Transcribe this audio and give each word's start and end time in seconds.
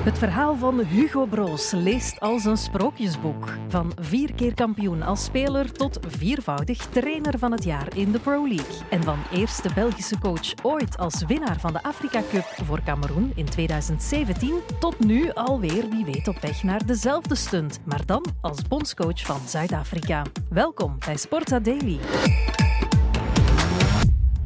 Het 0.00 0.18
verhaal 0.18 0.56
van 0.56 0.78
Hugo 0.80 1.26
Broos 1.26 1.70
leest 1.70 2.20
als 2.20 2.44
een 2.44 2.56
sprookjesboek. 2.56 3.48
Van 3.68 3.92
vier 4.00 4.34
keer 4.34 4.54
kampioen 4.54 5.02
als 5.02 5.24
speler 5.24 5.72
tot 5.72 5.98
viervoudig 6.08 6.86
trainer 6.86 7.38
van 7.38 7.52
het 7.52 7.64
jaar 7.64 7.96
in 7.96 8.12
de 8.12 8.18
Pro 8.18 8.48
League. 8.48 8.76
En 8.90 9.02
van 9.02 9.18
eerste 9.32 9.68
Belgische 9.74 10.18
coach 10.18 10.54
ooit 10.62 10.98
als 10.98 11.24
winnaar 11.26 11.60
van 11.60 11.72
de 11.72 11.82
Afrika 11.82 12.22
Cup 12.30 12.44
voor 12.64 12.82
Cameroen 12.82 13.32
in 13.34 13.44
2017 13.44 14.54
tot 14.78 14.98
nu 14.98 15.32
alweer 15.32 15.88
wie 15.88 16.04
weet 16.04 16.28
op 16.28 16.38
weg 16.40 16.62
naar 16.62 16.86
dezelfde 16.86 17.34
stunt, 17.34 17.80
maar 17.84 18.06
dan 18.06 18.24
als 18.40 18.62
bondscoach 18.68 19.20
van 19.20 19.40
Zuid-Afrika. 19.46 20.22
Welkom 20.48 20.96
bij 21.06 21.16
Sporta 21.16 21.58
Daily. 21.58 21.98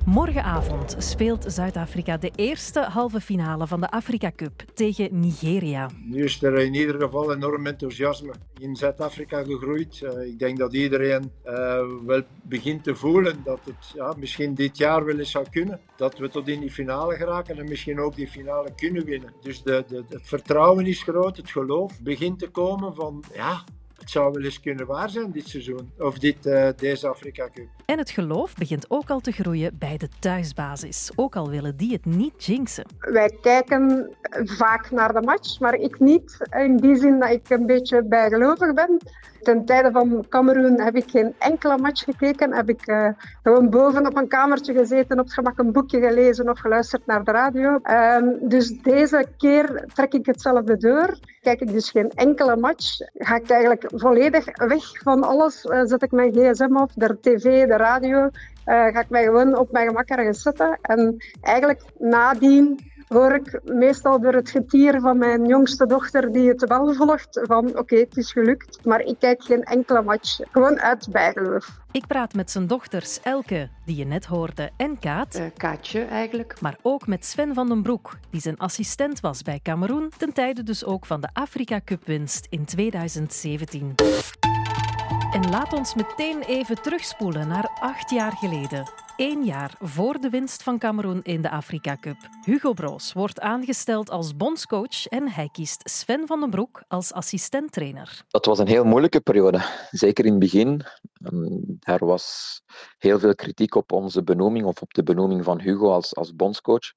Morgenavond 0.05 0.97
speelt 0.99 1.45
Zuid-Afrika 1.47 2.17
de 2.17 2.31
eerste 2.37 2.81
halve 2.81 3.21
finale 3.21 3.67
van 3.67 3.81
de 3.81 3.91
Afrika 3.91 4.33
Cup 4.37 4.65
tegen 4.75 5.21
Nigeria. 5.21 5.91
Nu 6.05 6.25
is 6.25 6.43
er 6.43 6.59
in 6.59 6.75
ieder 6.75 7.01
geval 7.01 7.35
enorm 7.35 7.67
enthousiasme 7.67 8.33
in 8.59 8.77
Zuid-Afrika 8.77 9.43
gegroeid. 9.43 10.01
Uh, 10.01 10.27
ik 10.27 10.39
denk 10.39 10.59
dat 10.59 10.75
iedereen 10.75 11.31
uh, 11.47 11.81
wel 12.07 12.23
begint 12.43 12.85
te 12.85 12.95
voelen 12.95 13.41
dat 13.45 13.61
het 13.65 13.93
ja, 13.95 14.15
misschien 14.19 14.55
dit 14.55 14.79
jaar 14.79 15.05
wel 15.05 15.19
eens 15.19 15.31
zou 15.31 15.47
kunnen. 15.51 15.81
Dat 15.97 16.19
we 16.19 16.29
tot 16.29 16.49
in 16.49 16.61
die 16.61 16.71
finale 16.71 17.15
geraken 17.15 17.59
en 17.59 17.69
misschien 17.69 18.01
ook 18.01 18.17
die 18.17 18.29
finale 18.29 18.75
kunnen 18.77 19.05
winnen. 19.05 19.33
Dus 19.41 19.63
de, 19.63 19.85
de, 19.89 20.05
het 20.09 20.23
vertrouwen 20.29 20.87
is 20.87 21.03
groot, 21.03 21.37
het 21.37 21.51
geloof 21.51 22.01
begint 22.01 22.39
te 22.39 22.49
komen 22.49 22.95
van 22.95 23.25
ja, 23.35 23.65
het 24.05 24.13
zou 24.13 24.33
wel 24.33 24.43
eens 24.43 24.61
kunnen 24.61 24.87
waar 24.87 25.11
zijn 25.11 25.31
dit 25.31 25.49
seizoen, 25.49 25.93
of 25.99 26.19
dit, 26.19 26.47
uh, 26.47 26.69
deze 26.77 27.09
Afrika 27.09 27.49
Cup. 27.53 27.67
En 27.85 27.99
het 27.99 28.11
geloof 28.11 28.55
begint 28.55 28.87
ook 28.89 29.11
al 29.11 29.21
te 29.21 29.33
groeien 29.33 29.77
bij 29.79 29.97
de 29.97 30.09
thuisbasis, 30.19 31.11
ook 31.15 31.37
al 31.37 31.51
willen 31.51 31.77
die 31.77 31.93
het 31.93 32.05
niet 32.05 32.45
jinxen. 32.45 32.85
Wij 32.99 33.39
kijken 33.41 34.11
vaak 34.31 34.91
naar 34.91 35.13
de 35.13 35.21
match, 35.21 35.61
maar 35.61 35.75
ik 35.75 36.01
niet. 36.01 36.37
In 36.51 36.77
die 36.77 36.97
zin 36.97 37.19
dat 37.19 37.31
ik 37.31 37.51
een 37.51 37.67
beetje 37.67 38.03
bijgelovig 38.03 38.75
ben. 38.75 38.99
Ten 39.43 39.65
tijde 39.65 39.91
van 39.91 40.27
Cameroen 40.29 40.81
heb 40.81 40.97
ik 40.97 41.11
geen 41.11 41.35
enkele 41.39 41.79
match 41.79 42.05
gekeken. 42.05 42.53
Heb 42.53 42.69
ik 42.69 42.89
uh, 42.89 43.09
gewoon 43.43 43.71
boven 43.71 44.07
op 44.07 44.17
een 44.17 44.29
kamertje 44.29 44.73
gezeten, 44.73 45.19
op 45.19 45.25
het 45.25 45.35
gemak 45.35 45.59
een 45.59 45.73
boekje 45.73 46.01
gelezen 46.01 46.49
of 46.49 46.59
geluisterd 46.59 47.07
naar 47.07 47.25
de 47.25 47.31
radio. 47.31 47.79
Um, 47.91 48.49
dus 48.49 48.83
deze 48.83 49.27
keer 49.37 49.85
trek 49.95 50.13
ik 50.13 50.27
hetzelfde 50.27 50.77
door. 50.77 51.19
Kijk 51.41 51.61
ik 51.61 51.73
dus 51.73 51.91
geen 51.91 52.11
enkele 52.11 52.57
match. 52.57 52.99
Ga 53.15 53.37
ik 53.37 53.51
eigenlijk 53.51 53.91
volledig 53.95 54.45
weg 54.59 55.03
van 55.03 55.23
alles. 55.23 55.65
Uh, 55.65 55.81
zet 55.85 56.03
ik 56.03 56.11
mijn 56.11 56.33
gsm 56.33 56.77
op, 56.77 56.91
de 56.95 57.19
tv, 57.21 57.67
de 57.67 57.77
radio. 57.77 58.19
Uh, 58.19 58.31
ga 58.65 59.01
ik 59.01 59.09
mij 59.09 59.25
gewoon 59.25 59.59
op 59.59 59.73
mijn 59.73 59.87
gemak 59.87 60.09
ergens 60.09 60.43
zetten. 60.43 60.79
En 60.83 61.17
eigenlijk 61.41 61.83
nadien 61.99 62.93
hoor 63.15 63.35
ik 63.35 63.61
meestal 63.65 64.21
door 64.21 64.35
het 64.35 64.51
getier 64.51 65.01
van 65.01 65.19
mijn 65.19 65.47
jongste 65.47 65.87
dochter 65.87 66.33
die 66.33 66.49
het 66.49 66.69
wel 66.69 66.95
volgt 66.95 67.41
van 67.43 67.69
oké, 67.69 67.79
okay, 67.79 67.99
het 67.99 68.17
is 68.17 68.33
gelukt, 68.33 68.85
maar 68.85 69.01
ik 69.01 69.17
kijk 69.19 69.45
geen 69.45 69.63
enkele 69.63 70.03
match. 70.03 70.41
Gewoon 70.53 70.81
uit 70.81 71.09
bijgeloof. 71.11 71.83
Ik 71.91 72.07
praat 72.07 72.35
met 72.35 72.51
zijn 72.51 72.67
dochters 72.67 73.21
Elke, 73.23 73.69
die 73.85 73.97
je 73.97 74.05
net 74.05 74.25
hoorde, 74.25 74.71
en 74.77 74.99
Kaat. 74.99 75.37
Uh, 75.37 75.45
Kaatje 75.57 76.05
eigenlijk. 76.05 76.61
Maar 76.61 76.79
ook 76.83 77.07
met 77.07 77.25
Sven 77.25 77.55
van 77.55 77.69
den 77.69 77.83
Broek, 77.83 78.17
die 78.31 78.41
zijn 78.41 78.59
assistent 78.59 79.21
was 79.21 79.43
bij 79.43 79.61
Cameroen, 79.63 80.13
ten 80.17 80.33
tijde 80.33 80.63
dus 80.63 80.85
ook 80.85 81.07
van 81.07 81.21
de 81.21 81.29
Afrika 81.33 81.81
Cup 81.85 82.07
winst 82.07 82.47
in 82.51 82.65
2017. 82.65 83.95
En 85.33 85.51
laat 85.51 85.73
ons 85.73 85.95
meteen 85.95 86.41
even 86.41 86.83
terugspoelen 86.83 87.49
naar 87.49 87.79
acht 87.81 88.11
jaar 88.11 88.33
geleden. 88.33 89.04
Eén 89.17 89.45
jaar 89.45 89.75
voor 89.81 90.21
de 90.21 90.31
winst 90.31 90.63
van 90.63 90.79
Cameroen 90.79 91.23
in 91.23 91.43
de 91.43 91.51
Afrika 91.51 91.97
Cup. 91.97 92.17
Hugo 92.45 92.73
Broos 92.73 93.13
wordt 93.13 93.41
aangesteld 93.41 94.11
als 94.11 94.37
bondscoach 94.37 95.07
en 95.07 95.29
hij 95.29 95.49
kiest 95.53 95.91
Sven 95.91 96.27
van 96.27 96.41
den 96.41 96.51
Broek 96.51 96.83
als 96.89 97.13
assistenttrainer. 97.13 98.25
Dat 98.29 98.45
was 98.45 98.59
een 98.59 98.67
heel 98.67 98.85
moeilijke 98.85 99.21
periode, 99.21 99.63
zeker 99.91 100.25
in 100.25 100.31
het 100.31 100.41
begin. 100.41 100.83
Er 101.81 102.07
was 102.07 102.61
heel 102.99 103.19
veel 103.19 103.35
kritiek 103.35 103.75
op 103.75 103.93
onze 103.93 104.23
benoeming 104.23 104.67
of 104.67 104.83
op 104.83 104.95
de 104.95 105.03
benoeming 105.03 105.45
van 105.45 105.61
Hugo 105.61 105.91
als, 105.91 106.15
als 106.15 106.35
bondscoach. 106.35 106.93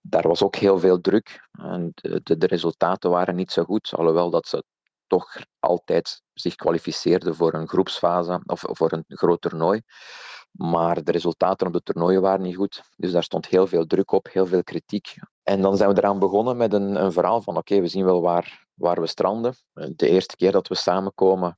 Daar 0.00 0.28
was 0.28 0.42
ook 0.42 0.56
heel 0.56 0.78
veel 0.78 1.00
druk 1.00 1.48
en 1.52 1.90
de, 1.94 2.36
de 2.38 2.46
resultaten 2.46 3.10
waren 3.10 3.34
niet 3.34 3.52
zo 3.52 3.64
goed, 3.64 3.92
alhoewel 3.96 4.30
dat 4.30 4.46
ze 4.46 4.64
toch 5.10 5.36
altijd 5.58 6.22
zich 6.32 6.54
kwalificeerden 6.54 7.34
voor 7.34 7.54
een 7.54 7.68
groepsfase 7.68 8.40
of 8.46 8.62
voor 8.66 8.92
een 8.92 9.04
groot 9.08 9.40
toernooi. 9.40 9.82
Maar 10.50 11.04
de 11.04 11.12
resultaten 11.12 11.66
op 11.66 11.72
de 11.72 11.82
toernooien 11.82 12.22
waren 12.22 12.42
niet 12.42 12.56
goed. 12.56 12.82
Dus 12.96 13.12
daar 13.12 13.22
stond 13.22 13.46
heel 13.46 13.66
veel 13.66 13.86
druk 13.86 14.12
op, 14.12 14.28
heel 14.32 14.46
veel 14.46 14.62
kritiek. 14.62 15.14
En 15.42 15.62
dan 15.62 15.76
zijn 15.76 15.90
we 15.90 15.98
eraan 15.98 16.18
begonnen 16.18 16.56
met 16.56 16.72
een, 16.72 17.04
een 17.04 17.12
verhaal 17.12 17.42
van 17.42 17.56
oké, 17.56 17.80
we 17.80 17.88
zien 17.88 18.04
wel 18.04 18.20
waar, 18.20 18.66
waar 18.74 19.00
we 19.00 19.06
stranden. 19.06 19.54
De 19.72 20.08
eerste 20.08 20.36
keer 20.36 20.52
dat 20.52 20.68
we 20.68 20.74
samenkomen, 20.74 21.56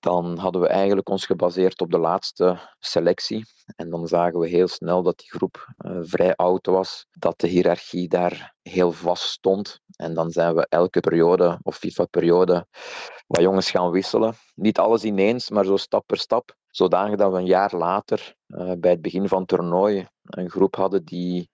dan 0.00 0.38
hadden 0.38 0.60
we 0.60 0.68
eigenlijk 0.68 1.08
ons 1.08 1.26
gebaseerd 1.26 1.80
op 1.80 1.90
de 1.90 1.98
laatste 1.98 2.58
selectie. 2.78 3.44
En 3.76 3.90
dan 3.90 4.06
zagen 4.06 4.38
we 4.38 4.48
heel 4.48 4.68
snel 4.68 5.02
dat 5.02 5.18
die 5.18 5.30
groep 5.30 5.74
uh, 5.78 5.98
vrij 6.02 6.36
oud 6.36 6.66
was, 6.66 7.06
dat 7.10 7.40
de 7.40 7.46
hiërarchie 7.46 8.08
daar 8.08 8.54
heel 8.62 8.92
vast 8.92 9.28
stond. 9.28 9.80
En 9.96 10.14
dan 10.14 10.30
zijn 10.30 10.54
we 10.54 10.66
elke 10.68 11.00
periode 11.00 11.58
of 11.62 11.76
FIFA-periode 11.76 12.66
wat 13.26 13.42
jongens 13.42 13.70
gaan 13.70 13.90
wisselen. 13.90 14.34
Niet 14.54 14.78
alles 14.78 15.04
ineens, 15.04 15.50
maar 15.50 15.64
zo 15.64 15.76
stap 15.76 16.06
per 16.06 16.18
stap. 16.18 16.56
Zodanig 16.70 17.16
dat 17.16 17.32
we 17.32 17.38
een 17.38 17.46
jaar 17.46 17.76
later, 17.76 18.34
uh, 18.46 18.72
bij 18.78 18.90
het 18.90 19.02
begin 19.02 19.28
van 19.28 19.38
het 19.38 19.48
toernooi, 19.48 20.06
een 20.22 20.50
groep 20.50 20.76
hadden 20.76 21.04
die 21.04 21.50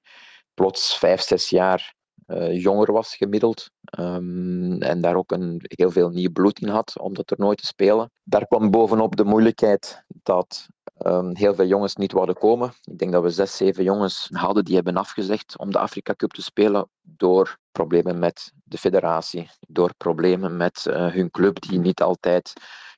plots 0.54 0.98
vijf, 0.98 1.20
zes 1.20 1.48
jaar 1.48 1.94
uh, 2.26 2.62
jonger 2.62 2.92
was 2.92 3.16
gemiddeld. 3.16 3.70
Um, 3.98 4.82
en 4.82 5.00
daar 5.00 5.16
ook 5.16 5.32
een, 5.32 5.60
heel 5.62 5.90
veel 5.90 6.08
nieuw 6.08 6.32
bloed 6.32 6.60
in 6.60 6.68
had 6.68 6.98
om 7.00 7.14
dat 7.14 7.26
toernooi 7.26 7.56
te 7.56 7.66
spelen. 7.66 8.10
Daar 8.22 8.46
kwam 8.46 8.70
bovenop 8.70 9.16
de 9.16 9.24
moeilijkheid 9.24 10.04
dat 10.22 10.68
um, 11.06 11.36
heel 11.36 11.54
veel 11.54 11.66
jongens 11.66 11.96
niet 11.96 12.12
wilden 12.12 12.34
komen. 12.34 12.72
Ik 12.82 12.98
denk 12.98 13.12
dat 13.12 13.22
we 13.22 13.30
zes, 13.30 13.56
zeven 13.56 13.84
jongens 13.84 14.28
hadden 14.32 14.64
die 14.64 14.74
hebben 14.74 14.96
afgezegd 14.96 15.58
om 15.58 15.70
de 15.70 15.78
Afrika 15.78 16.14
Cup 16.14 16.30
te 16.30 16.42
spelen 16.42 16.88
door 17.02 17.58
problemen 17.72 18.18
met 18.18 18.52
de 18.64 18.78
federatie, 18.78 19.50
door 19.68 19.94
problemen 19.96 20.56
met 20.56 20.84
uh, 20.88 21.12
hun 21.12 21.30
club 21.30 21.60
die 21.60 21.78
niet 21.78 22.02
altijd 22.02 22.52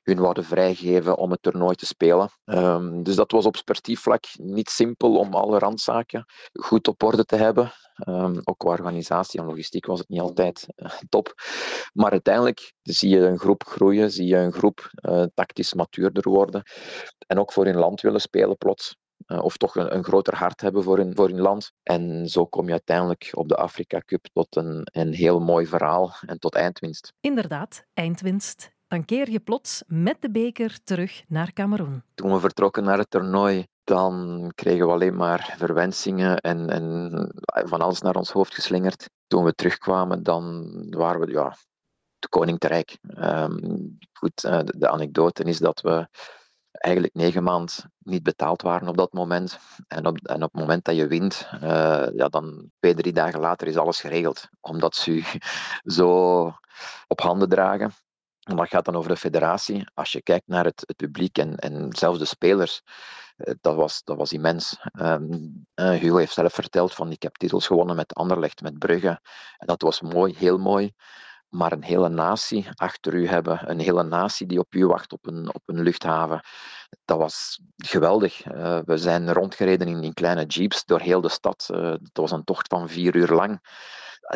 hun 0.07 0.19
wouden 0.19 0.43
vrijgeven 0.43 1.17
om 1.17 1.31
het 1.31 1.41
toernooi 1.41 1.75
te 1.75 1.85
spelen. 1.85 2.29
Um, 2.45 3.03
dus 3.03 3.15
dat 3.15 3.31
was 3.31 3.45
op 3.45 3.55
sportief 3.55 3.99
vlak 3.99 4.23
niet 4.33 4.69
simpel 4.69 5.17
om 5.17 5.33
alle 5.33 5.59
randzaken 5.59 6.25
goed 6.59 6.87
op 6.87 7.03
orde 7.03 7.25
te 7.25 7.35
hebben. 7.35 7.71
Um, 8.07 8.41
ook 8.43 8.57
qua 8.57 8.69
organisatie 8.69 9.39
en 9.39 9.45
logistiek 9.45 9.85
was 9.85 9.99
het 9.99 10.09
niet 10.09 10.19
altijd 10.19 10.67
uh, 10.75 10.91
top. 11.09 11.33
Maar 11.93 12.11
uiteindelijk 12.11 12.73
zie 12.81 13.09
je 13.09 13.19
een 13.19 13.39
groep 13.39 13.63
groeien, 13.63 14.11
zie 14.11 14.27
je 14.27 14.37
een 14.37 14.51
groep 14.51 14.89
uh, 15.01 15.23
tactisch 15.33 15.73
matuurder 15.73 16.29
worden. 16.29 16.61
En 17.27 17.39
ook 17.39 17.53
voor 17.53 17.65
hun 17.65 17.77
land 17.77 18.01
willen 18.01 18.21
spelen 18.21 18.57
plots. 18.57 18.95
Uh, 19.27 19.43
of 19.43 19.57
toch 19.57 19.75
een, 19.75 19.95
een, 19.95 20.03
groter 20.03 20.35
hart 20.35 20.61
hebben 20.61 20.83
voor 20.83 20.97
hun, 20.97 21.15
voor 21.15 21.27
hun 21.27 21.41
land. 21.41 21.71
En 21.83 22.27
zo 22.27 22.45
kom 22.45 22.65
je 22.65 22.71
uiteindelijk 22.71 23.29
op 23.31 23.47
de 23.47 23.55
Afrika 23.55 24.01
Cup 24.05 24.27
tot 24.33 24.55
een, 24.55 24.87
een 24.91 25.13
heel 25.13 25.39
mooi 25.39 25.65
verhaal 25.65 26.13
en 26.25 26.39
tot 26.39 26.55
eindwinst. 26.55 27.13
Inderdaad, 27.19 27.83
eindwinst 27.93 28.75
dan 28.87 29.05
keer 29.05 29.29
je 29.29 29.39
plots 29.39 29.83
met 29.87 30.21
de 30.21 30.31
beker 30.31 30.79
terug 30.83 31.23
naar 31.27 31.53
Cameroen. 31.53 32.03
Toen 32.13 32.33
we 32.33 32.39
vertrokken 32.39 32.83
naar 32.83 32.97
het 32.97 33.09
toernooi, 33.09 33.67
dan 33.83 34.51
kregen 34.55 34.85
we 34.85 34.91
alleen 34.91 35.15
maar 35.15 35.55
verwensingen 35.57 36.37
en, 36.37 36.69
en 36.69 37.11
van 37.45 37.81
alles 37.81 38.01
naar 38.01 38.15
ons 38.15 38.31
hoofd 38.31 38.53
geslingerd. 38.53 39.09
Toen 39.27 39.43
we 39.43 39.53
terugkwamen, 39.53 40.23
dan 40.23 40.71
waren 40.89 41.19
we 41.19 41.31
ja, 41.31 41.55
de 42.19 42.27
koning 42.29 42.59
te 42.59 42.67
rijk. 42.67 42.97
Um, 43.17 43.97
goed, 44.13 44.43
uh, 44.43 44.59
de, 44.59 44.77
de 44.77 44.89
anekdote 44.89 45.43
is 45.43 45.57
dat 45.57 45.81
we 45.81 46.07
eigenlijk 46.71 47.13
negen 47.13 47.43
maanden 47.43 47.93
niet 47.97 48.23
betaald 48.23 48.61
waren 48.61 48.87
op 48.87 48.97
dat 48.97 49.13
moment. 49.13 49.59
En 49.87 50.05
op, 50.05 50.17
en 50.17 50.43
op 50.43 50.51
het 50.51 50.61
moment 50.61 50.83
dat 50.83 50.95
je 50.95 51.07
wint, 51.07 51.49
uh, 51.53 52.07
ja, 52.13 52.27
dan 52.27 52.71
twee, 52.79 52.95
drie 52.95 53.13
dagen 53.13 53.39
later 53.39 53.67
is 53.67 53.77
alles 53.77 53.99
geregeld. 53.99 54.49
Omdat 54.61 54.95
ze 54.95 55.11
u 55.11 55.23
zo 55.97 56.43
op 57.07 57.21
handen 57.21 57.49
dragen. 57.49 57.93
En 58.47 58.55
dat 58.55 58.67
gaat 58.69 58.85
dan 58.85 58.95
over 58.95 59.09
de 59.09 59.17
federatie. 59.17 59.89
Als 59.93 60.11
je 60.11 60.21
kijkt 60.21 60.47
naar 60.47 60.65
het, 60.65 60.83
het 60.85 60.95
publiek 60.95 61.37
en, 61.37 61.55
en 61.55 61.87
zelfs 61.95 62.19
de 62.19 62.25
spelers, 62.25 62.81
uh, 63.37 63.53
dat, 63.61 63.75
was, 63.75 64.03
dat 64.03 64.17
was 64.17 64.31
immens. 64.31 64.79
Um, 64.99 65.65
Hugo 65.75 66.17
heeft 66.17 66.33
zelf 66.33 66.53
verteld 66.53 66.93
van 66.93 67.11
ik 67.11 67.21
heb 67.21 67.35
titels 67.35 67.67
gewonnen 67.67 67.95
met 67.95 68.13
Anderlecht, 68.13 68.61
met 68.61 68.79
Brugge. 68.79 69.19
En 69.57 69.67
dat 69.67 69.81
was 69.81 70.01
mooi, 70.01 70.35
heel 70.37 70.57
mooi. 70.57 70.91
Maar 71.47 71.71
een 71.71 71.83
hele 71.83 72.09
natie 72.09 72.67
achter 72.73 73.13
u 73.13 73.27
hebben, 73.27 73.69
een 73.69 73.79
hele 73.79 74.03
natie 74.03 74.47
die 74.47 74.59
op 74.59 74.75
u 74.75 74.85
wacht 74.85 75.13
op 75.13 75.27
een, 75.27 75.53
op 75.53 75.61
een 75.65 75.81
luchthaven, 75.81 76.41
dat 77.05 77.17
was 77.17 77.61
geweldig. 77.77 78.45
Uh, 78.45 78.79
we 78.85 78.97
zijn 78.97 79.33
rondgereden 79.33 79.87
in, 79.87 80.03
in 80.03 80.13
kleine 80.13 80.45
jeeps 80.45 80.85
door 80.85 80.99
heel 80.99 81.21
de 81.21 81.29
stad. 81.29 81.65
dat 81.67 82.09
was 82.13 82.31
een 82.31 82.43
tocht 82.43 82.67
van 82.67 82.89
vier 82.89 83.15
uur 83.15 83.31
lang. 83.31 83.59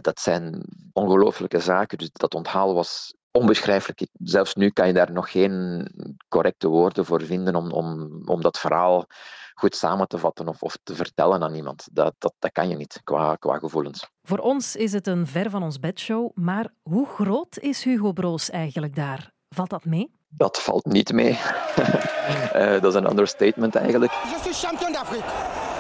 dat 0.02 0.20
zijn 0.20 0.64
ongelooflijke 0.94 1.60
zaken. 1.60 1.98
Dus 1.98 2.10
dat 2.12 2.34
onthaal 2.34 2.74
was 2.74 3.14
onbeschrijfelijk. 3.32 4.08
Zelfs 4.14 4.56
nu 4.56 4.70
kan 4.70 4.88
je 4.88 4.94
daar 4.94 5.12
nog 5.12 5.32
geen 5.32 5.88
correcte 6.30 6.68
woorden 6.68 7.06
voor 7.06 7.22
vinden 7.22 7.56
om, 7.56 7.72
om, 7.72 8.22
om 8.26 8.42
dat 8.42 8.60
verhaal 8.60 9.06
goed 9.54 9.76
samen 9.76 10.08
te 10.08 10.18
vatten 10.18 10.48
of, 10.48 10.62
of 10.62 10.78
te 10.84 10.96
vertellen 10.96 11.44
aan 11.44 11.56
iemand. 11.56 11.88
Dat, 11.92 12.14
dat, 12.18 12.34
dat 12.40 12.52
kan 12.52 12.70
je 12.70 12.76
niet 12.76 13.02
qua, 13.04 13.36
qua 13.36 13.58
gevoelens. 13.58 14.10
Voor 14.24 14.38
ons 14.38 14.76
is 14.76 14.94
het 14.94 15.08
een 15.08 15.28
ver 15.28 15.50
van 15.50 15.64
ons 15.64 15.80
bedshow, 15.80 16.32
maar 16.34 16.74
hoe 16.82 17.08
groot 17.08 17.58
is 17.58 17.84
Hugo 17.84 18.12
Broos 18.12 18.50
eigenlijk 18.50 18.96
daar? 18.96 19.32
Valt 19.50 19.70
dat 19.70 19.86
mee? 19.86 20.12
Dat 20.30 20.62
valt 20.62 20.86
niet 20.86 21.14
mee. 21.14 21.32
uh, 21.32 22.72
dat 22.82 22.86
is 22.86 22.94
een 22.94 23.10
understatement 23.10 23.76
eigenlijk. 23.76 24.12
Je 24.12 24.38
suis 24.42 24.64
champion 24.66 24.92
d'Afrique. 24.92 25.30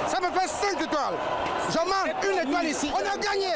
Ça 0.07 0.19
me 0.19 0.29
fait 0.33 0.49
5 0.49 0.81
étoiles. 0.81 1.17
Je 1.73 1.79
manque 1.93 2.25
une 2.29 2.39
étoile 2.47 2.69
ici. 2.69 2.87
On 2.93 3.05
a 3.05 3.17
gagné. 3.17 3.53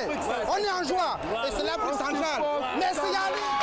On 0.47 0.57
est 0.57 0.73
en 0.79 0.83
joie. 0.87 1.19
Et 1.45 1.51
c'est 1.51 1.97
centrale. 1.97 2.41
Merci 2.79 3.54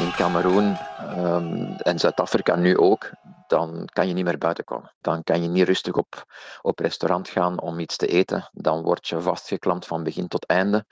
In 0.00 0.10
Cameroen 0.10 0.76
um, 1.18 1.76
en 1.76 1.98
Zuid-Afrika 1.98 2.56
nu 2.56 2.76
ook, 2.78 3.10
dan 3.46 3.88
kan 3.92 4.08
je 4.08 4.14
niet 4.14 4.24
meer 4.24 4.38
buiten 4.38 4.64
komen. 4.64 4.92
Dan 5.00 5.22
kan 5.22 5.42
je 5.42 5.48
niet 5.48 5.66
rustig 5.66 5.94
op, 5.94 6.24
op 6.62 6.78
restaurant 6.78 7.28
gaan 7.28 7.60
om 7.60 7.78
iets 7.78 7.96
te 7.96 8.06
eten. 8.06 8.48
Dan 8.52 8.82
word 8.82 9.08
je 9.08 9.20
vastgeklampt 9.20 9.86
van 9.86 10.02
begin 10.02 10.28
tot 10.28 10.46
einde. 10.46 10.84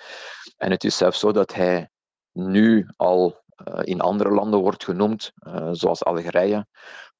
En 0.56 0.70
het 0.70 0.84
is 0.84 0.96
zelfs 0.96 1.18
zo 1.18 1.32
dat 1.32 1.54
hij 1.54 1.90
nu 2.32 2.88
al 2.96 3.42
uh, 3.68 3.80
in 3.82 4.00
andere 4.00 4.30
landen 4.30 4.60
wordt 4.60 4.84
genoemd, 4.84 5.32
uh, 5.38 5.68
zoals 5.72 6.04
Algerije, 6.04 6.66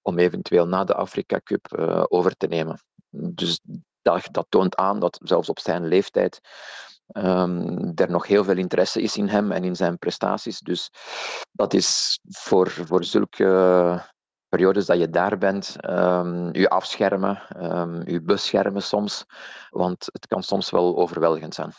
om 0.03 0.19
eventueel 0.19 0.67
na 0.67 0.85
de 0.85 0.95
Afrika 0.95 1.41
Cup 1.45 1.79
uh, 1.79 2.05
over 2.09 2.37
te 2.37 2.47
nemen. 2.47 2.81
Dus 3.11 3.61
dat, 4.03 4.29
dat, 4.31 4.47
toont 4.49 4.77
aan 4.77 5.01
dat 5.01 5.21
zelfs 5.23 5.49
op 5.49 5.59
zijn 5.59 5.87
leeftijd 5.87 6.41
um, 7.13 7.93
er 7.95 8.11
nog 8.11 8.27
heel 8.27 8.45
veel 8.45 8.57
interesse 8.57 9.03
is 9.03 9.17
in 9.17 9.29
hem 9.29 9.53
en 9.53 9.65
in 9.65 9.77
zijn 9.77 9.99
prestaties. 9.99 10.59
Dus 10.61 10.91
dat 11.53 11.75
is 11.75 12.21
voor, 12.29 12.71
voor 12.71 13.05
zulke 13.05 14.03
periodes 14.49 14.87
dat 14.87 14.99
je 14.99 15.11
daar 15.11 15.39
bent, 15.39 15.77
um, 15.89 16.49
je 16.53 16.69
afschermen, 16.69 17.43
um, 17.57 18.09
je 18.09 18.23
beschermen 18.23 18.83
soms, 18.83 19.25
want 19.71 20.09
het 20.13 20.27
kan 20.27 20.43
soms 20.43 20.71
wel 20.71 20.97
overweldigend 20.97 21.55
zijn. 21.55 21.73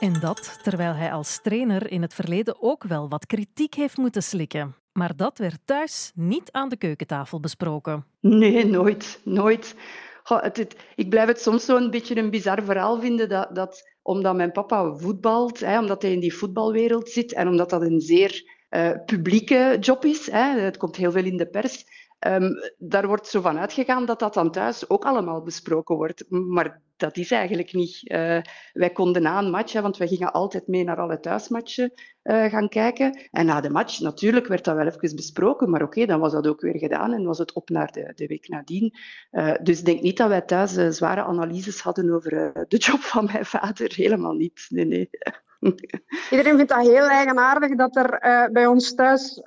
En 0.00 0.20
dat 0.20 0.58
terwijl 0.62 0.92
hij 0.92 1.12
als 1.12 1.40
trainer 1.42 1.90
in 1.90 2.02
het 2.02 2.14
verleden 2.14 2.62
ook 2.62 2.84
wel 2.84 3.08
wat 3.08 3.26
kritiek 3.26 3.74
heeft 3.74 3.96
moeten 3.96 4.22
slikken. 4.22 4.74
Maar 4.92 5.16
dat 5.16 5.38
werd 5.38 5.60
thuis 5.64 6.12
niet 6.14 6.52
aan 6.52 6.68
de 6.68 6.76
keukentafel 6.76 7.40
besproken. 7.40 8.06
Nee, 8.20 8.66
nooit. 8.66 9.20
Nooit. 9.24 9.74
Goh, 10.22 10.42
het, 10.42 10.56
het, 10.56 10.76
ik 10.94 11.08
blijf 11.08 11.28
het 11.28 11.40
soms 11.40 11.64
zo'n 11.64 11.90
beetje 11.90 12.16
een 12.16 12.30
bizar 12.30 12.62
verhaal 12.62 13.00
vinden 13.00 13.28
dat, 13.28 13.54
dat 13.54 13.95
omdat 14.06 14.36
mijn 14.36 14.52
papa 14.52 14.96
voetbalt, 14.96 15.60
hè, 15.60 15.78
omdat 15.78 16.02
hij 16.02 16.12
in 16.12 16.20
die 16.20 16.34
voetbalwereld 16.34 17.08
zit 17.08 17.32
en 17.32 17.48
omdat 17.48 17.70
dat 17.70 17.82
een 17.82 18.00
zeer 18.00 18.54
uh, 18.70 18.90
publieke 19.06 19.76
job 19.80 20.04
is, 20.04 20.30
hè, 20.30 20.60
het 20.60 20.76
komt 20.76 20.96
heel 20.96 21.12
veel 21.12 21.24
in 21.24 21.36
de 21.36 21.46
pers, 21.46 21.84
Um, 22.18 22.54
daar 22.78 23.06
wordt 23.06 23.26
zo 23.26 23.40
van 23.40 23.58
uitgegaan 23.58 24.06
dat 24.06 24.18
dat 24.18 24.34
dan 24.34 24.50
thuis 24.50 24.90
ook 24.90 25.04
allemaal 25.04 25.42
besproken 25.42 25.96
wordt. 25.96 26.24
Maar 26.28 26.80
dat 26.96 27.16
is 27.16 27.30
eigenlijk 27.30 27.72
niet. 27.72 28.00
Uh, 28.02 28.38
wij 28.72 28.90
konden 28.92 29.22
na 29.22 29.38
een 29.38 29.50
match, 29.50 29.72
hè, 29.72 29.82
want 29.82 29.96
wij 29.96 30.08
gingen 30.08 30.32
altijd 30.32 30.66
mee 30.66 30.84
naar 30.84 30.96
alle 30.96 31.20
thuismatchen 31.20 31.92
uh, 32.22 32.44
gaan 32.44 32.68
kijken. 32.68 33.28
En 33.30 33.46
na 33.46 33.60
de 33.60 33.70
match, 33.70 34.00
natuurlijk, 34.00 34.46
werd 34.46 34.64
dat 34.64 34.76
wel 34.76 34.86
even 34.86 35.16
besproken. 35.16 35.70
Maar 35.70 35.82
oké, 35.82 36.06
dan 36.06 36.20
was 36.20 36.32
dat 36.32 36.46
ook 36.46 36.60
weer 36.60 36.78
gedaan 36.78 37.12
en 37.12 37.24
was 37.24 37.38
het 37.38 37.52
op 37.52 37.68
naar 37.68 37.92
de, 37.92 38.12
de 38.14 38.26
week 38.26 38.48
nadien. 38.48 38.94
Uh, 39.30 39.54
dus 39.62 39.78
ik 39.78 39.84
denk 39.84 40.00
niet 40.00 40.16
dat 40.16 40.28
wij 40.28 40.42
thuis 40.42 40.72
zware 40.72 41.22
analyses 41.22 41.80
hadden 41.80 42.10
over 42.14 42.30
de 42.68 42.76
job 42.76 43.00
van 43.00 43.24
mijn 43.24 43.44
vader. 43.44 43.92
Helemaal 43.94 44.34
niet. 44.34 44.66
Nee, 44.68 44.84
nee. 44.84 45.10
Iedereen 46.30 46.56
vindt 46.56 46.68
dat 46.68 46.86
heel 46.86 47.08
eigenaardig 47.08 47.76
dat 47.76 47.96
er 47.96 48.18
bij 48.52 48.66
ons 48.66 48.94
thuis 48.94 49.40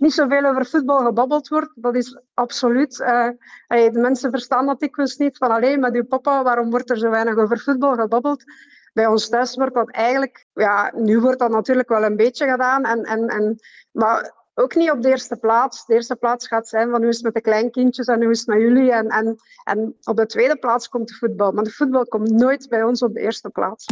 niet 0.00 0.12
zoveel 0.12 0.44
over 0.44 0.66
voetbal 0.66 1.04
gebabbeld 1.04 1.48
wordt. 1.48 1.70
Dat 1.74 1.96
is 1.96 2.20
absoluut. 2.34 2.98
Uh, 2.98 3.28
de 3.68 3.98
mensen 4.00 4.30
verstaan 4.30 4.66
dat 4.66 4.80
dikwijls 4.80 5.16
niet. 5.16 5.36
Van 5.36 5.50
alleen 5.50 5.80
met 5.80 5.94
uw 5.94 6.06
papa, 6.06 6.42
waarom 6.42 6.70
wordt 6.70 6.90
er 6.90 6.98
zo 6.98 7.10
weinig 7.10 7.36
over 7.36 7.58
voetbal 7.58 7.94
gebabbeld? 7.94 8.44
Bij 8.92 9.06
ons 9.06 9.28
thuis 9.28 9.54
wordt 9.56 9.74
dat 9.74 9.90
eigenlijk, 9.90 10.46
ja, 10.52 10.92
nu 10.96 11.20
wordt 11.20 11.38
dat 11.38 11.50
natuurlijk 11.50 11.88
wel 11.88 12.02
een 12.04 12.16
beetje 12.16 12.48
gedaan. 12.50 12.84
En, 12.84 13.02
en, 13.02 13.28
en, 13.28 13.58
maar 13.90 14.32
ook 14.54 14.74
niet 14.74 14.90
op 14.90 15.02
de 15.02 15.08
eerste 15.08 15.36
plaats. 15.36 15.86
De 15.86 15.94
eerste 15.94 16.16
plaats 16.16 16.46
gaat 16.46 16.68
zijn 16.68 16.90
van 16.90 17.00
hoe 17.00 17.08
is 17.08 17.16
het 17.16 17.24
met 17.24 17.34
de 17.34 17.40
kleinkindjes 17.40 18.06
en 18.06 18.22
hoe 18.22 18.30
is 18.30 18.38
het 18.38 18.48
met 18.48 18.60
jullie. 18.60 18.92
En, 18.92 19.08
en, 19.08 19.36
en 19.64 19.96
op 20.02 20.16
de 20.16 20.26
tweede 20.26 20.56
plaats 20.56 20.88
komt 20.88 21.08
de 21.08 21.14
voetbal. 21.14 21.52
Maar 21.52 21.64
de 21.64 21.70
voetbal 21.70 22.06
komt 22.06 22.30
nooit 22.30 22.68
bij 22.68 22.82
ons 22.82 23.02
op 23.02 23.14
de 23.14 23.20
eerste 23.20 23.50
plaats. 23.50 23.86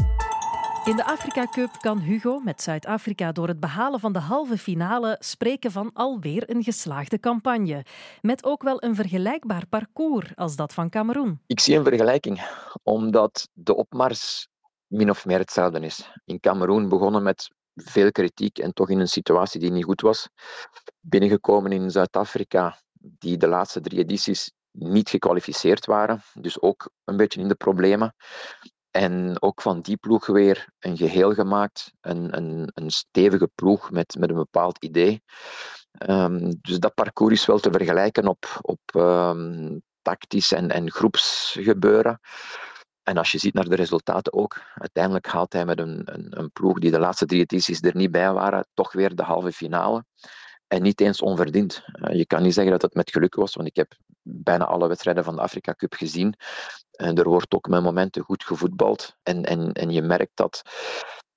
In 0.88 0.96
de 0.96 1.05
Afrika 1.05 1.46
Cup 1.46 1.70
kan 1.81 1.99
Hugo 1.99 2.38
met 2.38 2.62
Zuid-Afrika 2.62 3.32
door 3.32 3.49
het 3.49 3.61
behalen 3.61 4.00
van 4.00 4.12
de 4.12 4.19
halve 4.19 4.58
finale 4.58 5.17
spreken 5.19 5.70
van 5.70 5.90
alweer 5.93 6.50
een 6.50 6.62
geslaagde 6.62 7.20
campagne. 7.20 7.85
Met 8.20 8.44
ook 8.44 8.62
wel 8.62 8.82
een 8.82 8.94
vergelijkbaar 8.94 9.67
parcours 9.67 10.37
als 10.37 10.56
dat 10.56 10.75
van 10.75 10.90
Cameroen. 10.90 11.40
Ik 11.46 11.61
zie 11.61 11.76
een 11.76 11.85
vergelijking, 11.85 12.50
omdat 12.82 13.49
de 13.52 13.75
opmars 13.75 14.49
min 14.87 15.11
of 15.11 15.26
meer 15.26 15.38
hetzelfde 15.38 15.81
is. 15.81 16.11
In 16.25 16.40
Cameroen 16.40 16.88
begonnen 16.88 17.23
met 17.23 17.50
veel 17.75 18.11
kritiek 18.11 18.58
en 18.58 18.73
toch 18.73 18.90
in 18.90 19.00
een 19.00 19.08
situatie 19.08 19.61
die 19.61 19.70
niet 19.70 19.85
goed 19.85 20.00
was. 20.00 20.29
Binnengekomen 21.00 21.73
in 21.73 21.90
Zuid-Afrika, 21.90 22.79
die 22.93 23.37
de 23.37 23.49
laatste 23.49 23.81
drie 23.81 23.99
edities 23.99 24.52
niet 24.70 25.11
gekwalificeerd 25.11 25.87
waren, 25.87 26.23
dus 26.35 26.61
ook 26.61 26.90
een 27.05 27.17
beetje 27.17 27.40
in 27.40 27.49
de 27.49 27.55
problemen. 27.55 28.14
En 28.90 29.43
ook 29.43 29.62
van 29.62 29.81
die 29.81 29.96
ploeg 29.96 30.26
weer 30.26 30.69
een 30.79 30.96
geheel 30.96 31.35
gemaakt, 31.35 31.93
een, 32.00 32.37
een, 32.37 32.70
een 32.75 32.90
stevige 32.90 33.50
ploeg 33.55 33.90
met, 33.90 34.17
met 34.19 34.31
een 34.31 34.37
bepaald 34.37 34.85
idee. 34.85 35.23
Um, 36.08 36.58
dus 36.61 36.79
dat 36.79 36.94
parcours 36.94 37.32
is 37.32 37.46
wel 37.46 37.58
te 37.58 37.70
vergelijken 37.73 38.26
op, 38.26 38.58
op 38.61 38.81
um, 38.94 39.82
tactisch 40.02 40.52
en, 40.52 40.70
en 40.70 40.90
groepsgebeuren. 40.90 42.20
En 43.02 43.17
als 43.17 43.32
je 43.32 43.38
ziet 43.38 43.55
naar 43.55 43.69
de 43.69 43.76
resultaten 43.76 44.32
ook, 44.32 44.62
uiteindelijk 44.75 45.26
haalt 45.26 45.52
hij 45.52 45.64
met 45.64 45.79
een, 45.79 46.02
een, 46.05 46.38
een 46.38 46.52
ploeg 46.52 46.79
die 46.79 46.90
de 46.90 46.99
laatste 46.99 47.26
drie 47.26 47.40
edities 47.40 47.82
er 47.82 47.96
niet 47.96 48.11
bij 48.11 48.32
waren, 48.32 48.67
toch 48.75 48.93
weer 48.93 49.14
de 49.14 49.23
halve 49.23 49.52
finale. 49.52 50.05
En 50.69 50.82
niet 50.82 51.00
eens 51.00 51.23
onverdiend. 51.23 51.82
Uh, 51.93 52.17
je 52.17 52.26
kan 52.26 52.43
niet 52.43 52.55
zeggen 52.55 52.73
dat 52.73 52.82
het 52.82 52.94
met 52.94 53.11
geluk 53.11 53.35
was, 53.35 53.55
want 53.55 53.69
ik 53.69 53.76
heb 53.76 53.93
bijna 54.23 54.65
alle 54.65 54.88
wedstrijden 54.88 55.25
van 55.25 55.37
de 55.37 55.43
Afrika 55.43 55.75
Cup 55.75 55.94
gezien. 55.94 56.35
En 56.91 57.17
er 57.17 57.29
wordt 57.29 57.55
ook 57.55 57.69
met 57.69 57.82
momenten 57.82 58.23
goed 58.23 58.44
gevoetbald. 58.44 59.17
En, 59.23 59.44
en, 59.44 59.73
en 59.73 59.91
je 59.91 60.03
merkt 60.03 60.32
dat, 60.35 60.62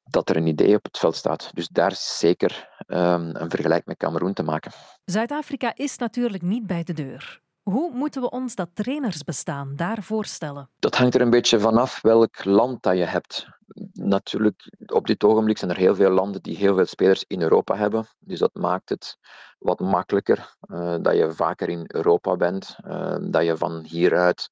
dat 0.04 0.30
er 0.30 0.36
een 0.36 0.48
idee 0.48 0.76
op 0.76 0.84
het 0.84 0.98
veld 0.98 1.16
staat. 1.16 1.50
Dus 1.54 1.68
daar 1.68 1.92
is 1.92 2.18
zeker 2.18 2.70
um, 2.88 3.36
een 3.36 3.50
vergelijk 3.50 3.86
met 3.86 3.98
Cameroen 3.98 4.34
te 4.34 4.44
maken. 4.44 4.72
Zuid-Afrika 5.06 5.76
is 5.76 5.98
natuurlijk 5.98 6.44
niet 6.44 6.68
bij 6.68 6.84
de 6.84 6.94
deur. 6.94 7.42
Hoe 7.62 7.92
moeten 7.94 8.22
we 8.22 8.30
ons 8.30 8.56
dat 8.56 8.70
trainersbestaan 8.74 9.76
daar 9.76 10.04
voorstellen? 10.04 10.70
Dat 10.80 10.96
hangt 10.96 11.16
er 11.16 11.22
een 11.22 11.30
beetje 11.30 11.60
vanaf 11.60 12.02
welk 12.02 12.46
land 12.46 12.84
dat 12.84 12.98
je 12.98 13.04
hebt. 13.04 13.48
Natuurlijk, 13.94 14.74
op 14.86 15.08
dit 15.08 15.24
ogenblik 15.24 15.58
zijn 15.58 15.72
er 15.72 15.78
heel 15.78 15.96
veel 15.96 16.10
landen 16.10 16.42
die 16.42 16.58
heel 16.58 16.76
veel 16.76 16.86
spelers 16.86 17.24
in 17.28 17.42
Europa 17.42 17.76
hebben. 17.76 18.08
Dus 18.20 18.40
dat 18.40 18.54
maakt 18.54 18.90
het 18.90 19.18
wat 19.60 19.80
makkelijker 19.80 20.56
uh, 20.62 20.96
dat 21.02 21.16
je 21.16 21.32
vaker 21.32 21.70
in 21.70 21.84
Europa 21.88 22.36
bent, 22.36 22.76
uh, 22.88 23.16
dat 23.22 23.44
je 23.44 23.58
van 23.58 23.84
hieruit 23.84 24.50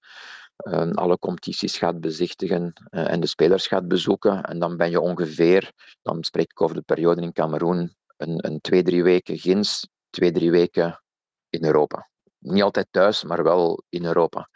uh, 0.58 0.92
alle 0.92 1.20
competities 1.20 1.78
gaat 1.78 2.00
bezichtigen 2.00 2.74
en 2.90 3.20
de 3.20 3.28
spelers 3.28 3.68
gaat 3.68 3.88
bezoeken. 3.88 4.44
En 4.44 4.60
dan 4.60 4.78
ben 4.78 4.90
je 4.90 5.00
ongeveer, 5.00 5.72
dan 6.02 6.24
spreek 6.24 6.52
ik 6.52 6.62
over 6.62 6.76
de 6.76 6.82
periode 6.82 7.22
in 7.22 7.34
Cameroen, 7.34 7.96
een, 8.18 8.46
een 8.48 8.62
twee, 8.62 8.84
drie 8.84 9.04
weken 9.04 9.38
ginds, 9.38 9.88
twee, 10.10 10.32
drie 10.32 10.52
weken 10.52 11.04
in 11.50 11.66
Europa. 11.66 12.10
Niet 12.40 12.64
altijd 12.64 12.88
thuis, 12.92 13.24
maar 13.24 13.44
wel 13.44 13.84
in 13.90 14.06
Europa. 14.06 14.50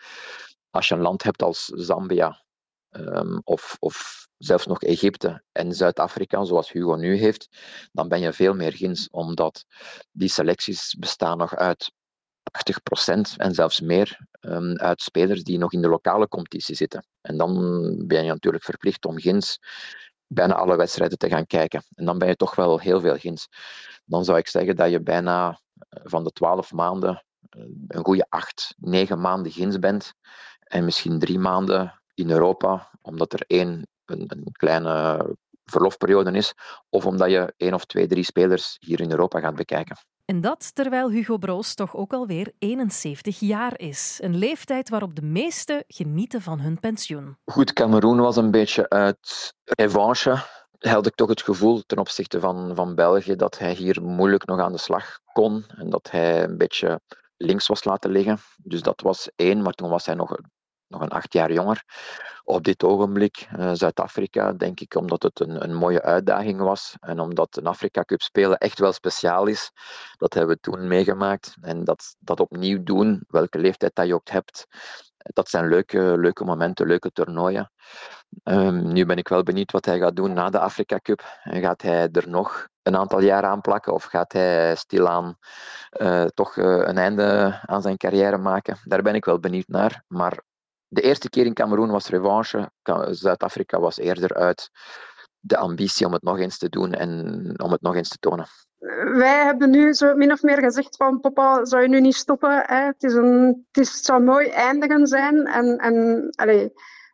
Als 0.69 0.87
je 0.87 0.95
een 0.95 1.01
land 1.01 1.23
hebt 1.23 1.41
als 1.41 1.65
Zambia 1.65 2.43
um, 2.89 3.41
of, 3.43 3.75
of 3.79 4.27
zelfs 4.37 4.65
nog 4.65 4.81
Egypte 4.81 5.43
en 5.51 5.73
Zuid-Afrika, 5.73 6.43
zoals 6.43 6.71
Hugo 6.71 6.95
nu 6.95 7.15
heeft, 7.15 7.49
dan 7.91 8.07
ben 8.07 8.19
je 8.19 8.33
veel 8.33 8.53
meer 8.53 8.73
ginds, 8.73 9.09
omdat 9.09 9.65
die 10.11 10.29
selecties 10.29 10.95
bestaan 10.99 11.37
nog 11.37 11.55
uit 11.55 11.91
80% 13.05 13.19
en 13.37 13.53
zelfs 13.53 13.81
meer 13.81 14.27
um, 14.41 14.77
uit 14.77 15.01
spelers 15.01 15.43
die 15.43 15.57
nog 15.57 15.73
in 15.73 15.81
de 15.81 15.87
lokale 15.87 16.27
competitie 16.27 16.75
zitten. 16.75 17.07
En 17.21 17.37
dan 17.37 17.53
ben 18.07 18.23
je 18.23 18.29
natuurlijk 18.29 18.63
verplicht 18.63 19.05
om 19.05 19.19
ginds 19.19 19.59
bijna 20.27 20.53
alle 20.53 20.75
wedstrijden 20.75 21.17
te 21.17 21.29
gaan 21.29 21.45
kijken. 21.45 21.83
En 21.95 22.05
dan 22.05 22.17
ben 22.17 22.27
je 22.27 22.35
toch 22.35 22.55
wel 22.55 22.79
heel 22.79 22.99
veel 22.99 23.17
ginds. 23.17 23.47
Dan 24.05 24.25
zou 24.25 24.37
ik 24.37 24.47
zeggen 24.47 24.75
dat 24.75 24.91
je 24.91 25.01
bijna 25.01 25.59
eh, 25.89 26.01
van 26.03 26.23
de 26.23 26.31
12 26.31 26.71
maanden 26.71 27.25
een 27.87 28.05
goede 28.05 28.25
8, 28.29 28.75
9 28.77 29.21
maanden 29.21 29.51
ginds 29.51 29.79
bent. 29.79 30.13
En 30.59 30.85
misschien 30.85 31.19
drie 31.19 31.39
maanden 31.39 32.01
in 32.13 32.31
Europa, 32.31 32.89
omdat 33.01 33.33
er 33.33 33.43
één 33.47 33.87
een, 34.05 34.23
een 34.27 34.47
kleine 34.51 35.25
verlofperiode 35.65 36.31
is, 36.31 36.53
of 36.89 37.05
omdat 37.05 37.29
je 37.29 37.53
één 37.57 37.73
of 37.73 37.85
twee, 37.85 38.07
drie 38.07 38.23
spelers 38.23 38.77
hier 38.79 39.01
in 39.01 39.11
Europa 39.11 39.39
gaat 39.39 39.55
bekijken. 39.55 39.97
En 40.25 40.41
dat 40.41 40.75
terwijl 40.75 41.09
Hugo 41.09 41.37
Broos 41.37 41.73
toch 41.73 41.95
ook 41.95 42.13
alweer 42.13 42.51
71 42.57 43.39
jaar 43.39 43.79
is. 43.79 44.19
Een 44.21 44.37
leeftijd 44.37 44.89
waarop 44.89 45.15
de 45.15 45.21
meesten 45.21 45.83
genieten 45.87 46.41
van 46.41 46.59
hun 46.59 46.79
pensioen. 46.79 47.37
Goed, 47.45 47.73
Cameroen 47.73 48.19
was 48.19 48.35
een 48.35 48.51
beetje 48.51 48.89
uit 48.89 49.53
revanche. 49.63 50.35
Had 50.79 51.05
ik 51.05 51.15
toch 51.15 51.29
het 51.29 51.41
gevoel 51.41 51.81
ten 51.85 51.97
opzichte 51.97 52.39
van, 52.39 52.75
van 52.75 52.95
België 52.95 53.35
dat 53.35 53.57
hij 53.57 53.73
hier 53.73 54.01
moeilijk 54.01 54.45
nog 54.45 54.59
aan 54.59 54.71
de 54.71 54.77
slag 54.77 55.19
kon. 55.33 55.65
En 55.77 55.89
dat 55.89 56.11
hij 56.11 56.43
een 56.43 56.57
beetje 56.57 57.01
links 57.37 57.67
was 57.67 57.83
laten 57.83 58.11
liggen. 58.11 58.37
Dus 58.57 58.81
dat 58.81 59.01
was 59.01 59.29
één, 59.35 59.61
maar 59.61 59.73
toen 59.73 59.89
was 59.89 60.05
hij 60.05 60.15
nog, 60.15 60.37
nog 60.87 61.01
een 61.01 61.09
acht 61.09 61.33
jaar 61.33 61.51
jonger. 61.51 61.83
Op 62.43 62.63
dit 62.63 62.83
ogenblik, 62.83 63.47
uh, 63.57 63.71
Zuid-Afrika, 63.73 64.53
denk 64.53 64.79
ik 64.79 64.95
omdat 64.95 65.23
het 65.23 65.39
een, 65.39 65.63
een 65.63 65.75
mooie 65.75 66.01
uitdaging 66.01 66.59
was 66.59 66.95
en 66.99 67.19
omdat 67.19 67.57
een 67.57 67.67
Afrika 67.67 68.03
Cup 68.03 68.21
spelen 68.21 68.57
echt 68.57 68.79
wel 68.79 68.91
speciaal 68.91 69.45
is. 69.45 69.71
Dat 70.17 70.33
hebben 70.33 70.55
we 70.55 70.61
toen 70.61 70.87
meegemaakt. 70.87 71.55
En 71.61 71.83
dat, 71.83 72.15
dat 72.19 72.39
opnieuw 72.39 72.83
doen, 72.83 73.23
welke 73.27 73.59
leeftijd 73.59 73.95
dat 73.95 74.07
je 74.07 74.13
ook 74.13 74.29
hebt, 74.29 74.65
dat 75.17 75.49
zijn 75.49 75.67
leuke, 75.67 76.17
leuke 76.17 76.43
momenten, 76.43 76.87
leuke 76.87 77.11
toernooien. 77.11 77.71
Um, 78.43 78.93
nu 78.93 79.05
ben 79.05 79.17
ik 79.17 79.27
wel 79.27 79.43
benieuwd 79.43 79.71
wat 79.71 79.85
hij 79.85 79.99
gaat 79.99 80.15
doen 80.15 80.33
na 80.33 80.49
de 80.49 80.59
Afrika 80.59 80.99
Cup. 80.99 81.21
Gaat 81.43 81.81
hij 81.81 82.09
er 82.11 82.29
nog 82.29 82.67
een 82.83 82.97
aantal 82.97 83.21
jaar 83.21 83.43
aan 83.43 83.61
plakken 83.61 83.93
of 83.93 84.03
gaat 84.03 84.33
hij 84.33 84.75
stilaan 84.75 85.37
uh, 86.01 86.25
toch 86.25 86.55
uh, 86.55 86.65
een 86.65 86.97
einde 86.97 87.59
aan 87.65 87.81
zijn 87.81 87.97
carrière 87.97 88.37
maken? 88.37 88.77
Daar 88.83 89.01
ben 89.01 89.15
ik 89.15 89.25
wel 89.25 89.39
benieuwd 89.39 89.67
naar. 89.67 90.03
Maar 90.07 90.41
de 90.87 91.01
eerste 91.01 91.29
keer 91.29 91.45
in 91.45 91.53
Cameroen 91.53 91.91
was 91.91 92.09
revanche. 92.09 92.71
Zuid-Afrika 93.09 93.79
was 93.79 93.97
eerder 93.97 94.33
uit 94.33 94.69
de 95.39 95.57
ambitie 95.57 96.05
om 96.05 96.13
het 96.13 96.23
nog 96.23 96.39
eens 96.39 96.57
te 96.57 96.69
doen 96.69 96.93
en 96.93 97.09
om 97.63 97.71
het 97.71 97.81
nog 97.81 97.95
eens 97.95 98.09
te 98.09 98.17
tonen. 98.17 98.47
Wij 99.13 99.43
hebben 99.43 99.69
nu 99.69 99.93
zo 99.93 100.15
min 100.15 100.31
of 100.31 100.41
meer 100.41 100.57
gezegd 100.57 100.95
van 100.95 101.19
papa, 101.19 101.65
zou 101.65 101.81
je 101.81 101.89
nu 101.89 102.01
niet 102.01 102.15
stoppen? 102.15 102.63
Hè? 102.65 102.85
Het, 102.85 103.03
is 103.03 103.13
een, 103.13 103.65
het, 103.71 103.83
is, 103.83 104.01
zou 104.01 104.23
mooi 104.23 104.47
eindigen 104.47 105.07
zijn. 105.07 105.47
En, 105.47 105.77
en 105.77 106.29
allez, 106.35 106.67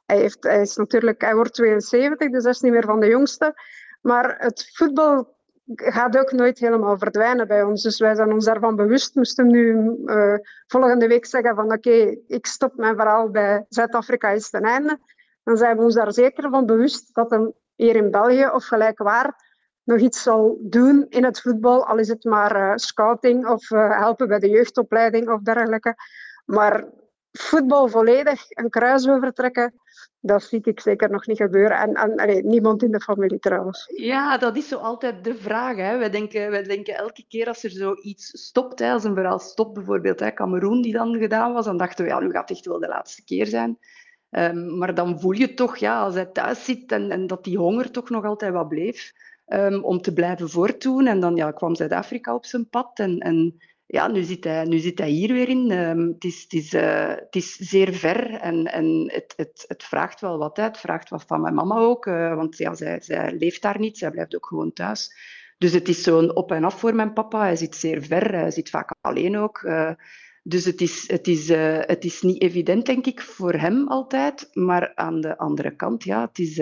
hij, 0.05 0.17
heeft, 0.17 0.43
hij, 0.43 0.61
is 0.61 0.75
natuurlijk, 0.75 1.21
hij 1.21 1.35
wordt 1.35 1.53
72, 1.53 2.31
dus 2.31 2.43
hij 2.43 2.51
is 2.51 2.59
niet 2.59 2.71
meer 2.71 2.85
van 2.85 2.99
de 2.99 3.07
jongste. 3.07 3.53
Maar 4.01 4.35
het 4.37 4.71
voetbal 4.73 5.37
gaat 5.75 6.17
ook 6.17 6.31
nooit 6.31 6.59
helemaal 6.59 6.97
verdwijnen 6.97 7.47
bij 7.47 7.63
ons. 7.63 7.83
Dus 7.83 7.99
wij 7.99 8.15
zijn 8.15 8.33
ons 8.33 8.45
daarvan 8.45 8.75
bewust. 8.75 9.15
Moesten 9.15 9.47
nu 9.47 9.95
uh, 10.05 10.37
volgende 10.67 11.07
week 11.07 11.25
zeggen 11.25 11.55
van 11.55 11.73
oké, 11.73 12.17
ik 12.27 12.45
stop 12.45 12.75
mijn 12.75 12.95
verhaal 12.95 13.29
bij 13.29 13.65
Zuid-Afrika 13.69 14.29
is 14.29 14.49
ten 14.49 14.61
einde. 14.61 14.99
Dan 15.43 15.57
zijn 15.57 15.77
we 15.77 15.83
ons 15.83 15.95
daar 15.95 16.13
zeker 16.13 16.49
van 16.49 16.65
bewust 16.65 17.13
dat 17.13 17.29
hem 17.29 17.53
hier 17.75 17.95
in 17.95 18.11
België 18.11 18.47
of 18.47 18.65
gelijk 18.65 18.97
waar 18.97 19.47
nog 19.83 19.99
iets 19.99 20.23
zal 20.23 20.57
doen 20.61 21.05
in 21.09 21.23
het 21.23 21.41
voetbal. 21.41 21.85
Al 21.85 21.97
is 21.97 22.07
het 22.07 22.23
maar 22.23 22.55
uh, 22.55 22.71
scouting 22.75 23.47
of 23.47 23.71
uh, 23.71 23.99
helpen 23.99 24.27
bij 24.27 24.39
de 24.39 24.49
jeugdopleiding 24.49 25.29
of 25.29 25.41
dergelijke. 25.41 25.95
Maar 26.45 26.85
voetbal 27.31 27.87
volledig 27.87 28.45
een 28.49 28.69
kruis 28.69 29.07
overtrekken, 29.07 29.73
dat 30.19 30.43
zie 30.43 30.61
ik 30.63 30.79
zeker 30.79 31.09
nog 31.09 31.27
niet 31.27 31.37
gebeuren. 31.37 31.77
En, 31.77 32.15
en 32.15 32.47
niemand 32.47 32.83
in 32.83 32.91
de 32.91 32.99
familie 32.99 33.39
trouwens. 33.39 33.91
Ja, 33.95 34.37
dat 34.37 34.57
is 34.57 34.67
zo 34.67 34.77
altijd 34.77 35.23
de 35.23 35.35
vraag. 35.35 35.75
Hè. 35.75 35.97
Wij, 35.97 36.09
denken, 36.09 36.51
wij 36.51 36.63
denken 36.63 36.95
elke 36.95 37.25
keer 37.27 37.47
als 37.47 37.63
er 37.63 37.71
zoiets 37.71 38.29
stopt, 38.45 38.79
hè, 38.79 38.91
als 38.91 39.03
een 39.03 39.15
verhaal 39.15 39.39
stopt, 39.39 39.73
bijvoorbeeld 39.73 40.19
hè, 40.19 40.33
Cameroen 40.33 40.81
die 40.81 40.93
dan 40.93 41.17
gedaan 41.17 41.53
was, 41.53 41.65
dan 41.65 41.77
dachten 41.77 42.05
we, 42.05 42.11
ja, 42.11 42.19
nu 42.19 42.31
gaat 42.31 42.49
het 42.49 42.57
echt 42.57 42.65
wel 42.65 42.79
de 42.79 42.87
laatste 42.87 43.23
keer 43.23 43.45
zijn. 43.45 43.77
Um, 44.31 44.77
maar 44.77 44.93
dan 44.93 45.19
voel 45.19 45.31
je 45.31 45.53
toch, 45.53 45.77
ja, 45.77 46.01
als 46.01 46.13
hij 46.13 46.25
thuis 46.25 46.65
zit 46.65 46.91
en, 46.91 47.11
en 47.11 47.27
dat 47.27 47.43
die 47.43 47.57
honger 47.57 47.91
toch 47.91 48.09
nog 48.09 48.25
altijd 48.25 48.53
wat 48.53 48.67
bleef, 48.67 49.11
um, 49.47 49.83
om 49.83 50.01
te 50.01 50.13
blijven 50.13 50.49
voortdoen. 50.49 51.07
En 51.07 51.19
dan 51.19 51.35
ja, 51.35 51.51
kwam 51.51 51.75
Zuid-Afrika 51.75 52.33
op 52.33 52.45
zijn 52.45 52.69
pad 52.69 52.99
en, 52.99 53.19
en 53.19 53.57
ja, 53.91 54.07
nu 54.07 54.23
zit 54.23 54.43
hij, 54.43 54.65
nu 54.65 54.77
zit 54.77 54.99
hij 54.99 55.09
hier 55.09 55.33
weer 55.33 55.49
in. 55.49 55.71
Um, 55.71 56.07
het, 56.07 56.23
is, 56.23 56.41
het, 56.41 56.53
is, 56.53 56.73
uh, 56.73 57.07
het 57.07 57.35
is 57.35 57.55
zeer 57.55 57.93
ver 57.93 58.33
en, 58.33 58.65
en 58.65 59.11
het, 59.13 59.33
het, 59.35 59.65
het 59.67 59.83
vraagt 59.83 60.21
wel 60.21 60.37
wat. 60.37 60.57
Hè. 60.57 60.63
Het 60.63 60.77
vraagt 60.77 61.09
wat 61.09 61.23
van 61.27 61.41
mijn 61.41 61.53
mama 61.53 61.75
ook, 61.75 62.05
uh, 62.05 62.35
want 62.35 62.57
ja, 62.57 62.75
zij, 62.75 63.01
zij 63.01 63.33
leeft 63.37 63.61
daar 63.61 63.79
niet. 63.79 63.97
Zij 63.97 64.11
blijft 64.11 64.35
ook 64.35 64.45
gewoon 64.45 64.73
thuis. 64.73 65.13
Dus 65.57 65.71
het 65.71 65.87
is 65.87 66.03
zo'n 66.03 66.35
op 66.35 66.51
en 66.51 66.63
af 66.63 66.79
voor 66.79 66.95
mijn 66.95 67.13
papa. 67.13 67.39
Hij 67.39 67.55
zit 67.55 67.75
zeer 67.75 68.03
ver, 68.03 68.33
hij 68.33 68.51
zit 68.51 68.69
vaak 68.69 68.95
alleen 69.01 69.37
ook. 69.37 69.61
Uh, 69.61 69.91
dus 70.43 70.65
het 70.65 70.81
is, 70.81 71.09
het, 71.11 71.27
is, 71.27 71.47
het 71.85 72.05
is 72.05 72.21
niet 72.21 72.41
evident, 72.41 72.85
denk 72.85 73.05
ik, 73.05 73.21
voor 73.21 73.53
hem 73.53 73.87
altijd. 73.87 74.49
Maar 74.53 74.95
aan 74.95 75.21
de 75.21 75.37
andere 75.37 75.75
kant, 75.75 76.03
ja, 76.03 76.21
het, 76.21 76.39
is, 76.39 76.57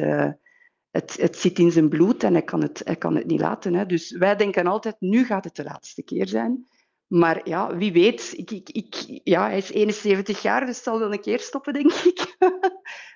het, 0.91 1.17
het 1.19 1.35
zit 1.37 1.59
in 1.59 1.71
zijn 1.71 1.89
bloed 1.89 2.23
en 2.23 2.33
hij 2.33 2.43
kan 2.43 2.61
het, 2.61 2.81
hij 2.85 2.95
kan 2.95 3.15
het 3.15 3.25
niet 3.25 3.41
laten. 3.41 3.73
Hè. 3.73 3.85
Dus 3.85 4.17
wij 4.17 4.35
denken 4.35 4.67
altijd, 4.67 4.95
nu 4.99 5.25
gaat 5.25 5.43
het 5.43 5.55
de 5.55 5.63
laatste 5.63 6.03
keer 6.03 6.27
zijn. 6.27 6.67
Maar 7.07 7.49
ja, 7.49 7.75
wie 7.77 7.91
weet. 7.91 8.33
Ik, 8.37 8.51
ik, 8.51 8.69
ik, 8.69 9.21
ja, 9.23 9.47
hij 9.47 9.57
is 9.57 9.71
71 9.71 10.41
jaar, 10.41 10.65
dus 10.65 10.83
zal 10.83 10.99
wel 10.99 11.13
een 11.13 11.21
keer 11.21 11.39
stoppen, 11.39 11.73
denk 11.73 11.91
ik. 11.91 12.35